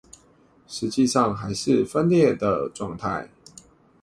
[0.67, 3.27] 實際上還是分裂的狀態